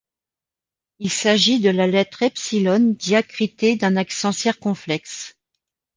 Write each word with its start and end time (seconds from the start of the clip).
Il 0.97 1.11
s’agit 1.11 1.59
de 1.59 1.69
la 1.69 1.85
lettre 1.85 2.23
epsilon 2.23 2.95
diacritée 2.97 3.75
d'un 3.75 3.95
accent 3.97 4.31
circonflexe. 4.31 5.35